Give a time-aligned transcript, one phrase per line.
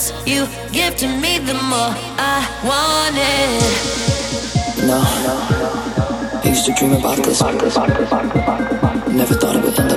[0.00, 3.60] less you give to me, the more I want it.
[4.86, 5.34] No, no.
[6.42, 7.40] I used to dream about this.
[9.12, 9.89] Never thought it would end.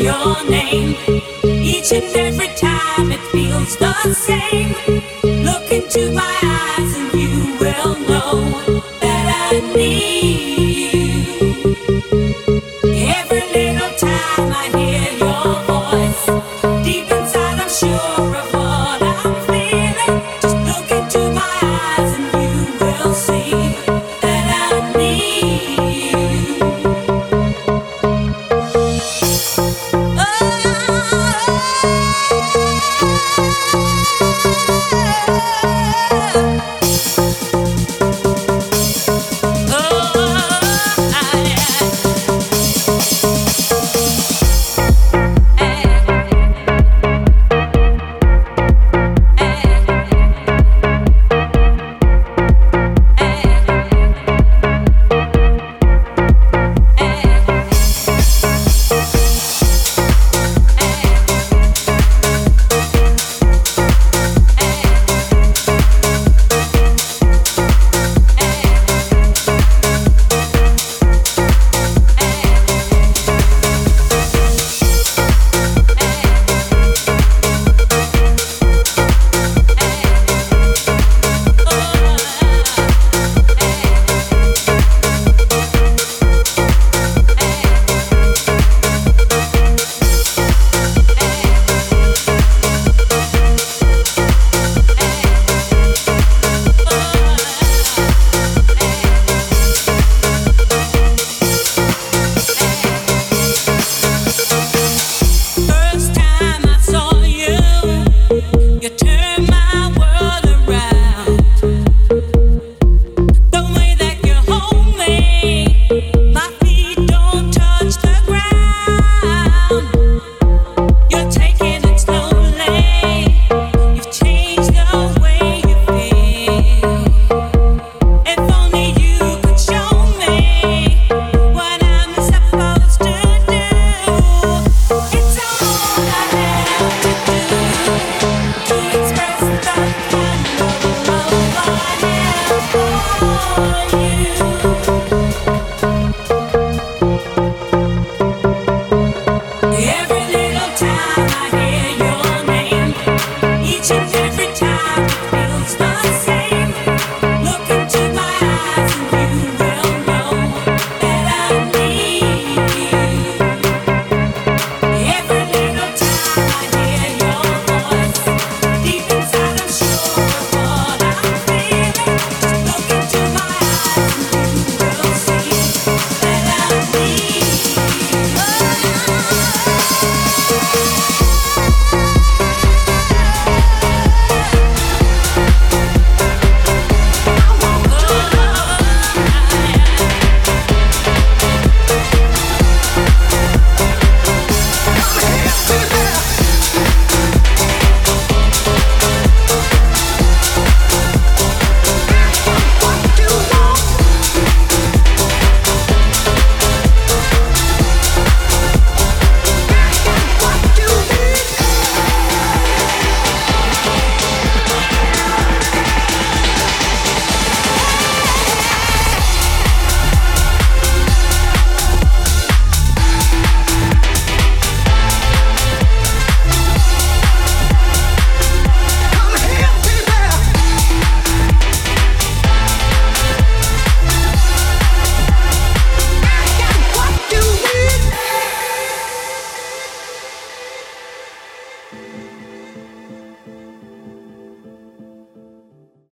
[0.00, 0.96] Your name.
[1.44, 4.74] Each and every time it feels the same.
[5.44, 10.59] Look into my eyes and you will know that I need.